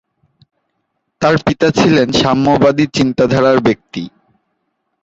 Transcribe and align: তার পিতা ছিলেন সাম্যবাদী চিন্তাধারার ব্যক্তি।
তার 1.21 1.35
পিতা 1.45 1.67
ছিলেন 1.77 2.07
সাম্যবাদী 2.21 2.85
চিন্তাধারার 2.97 3.57
ব্যক্তি। 3.67 4.03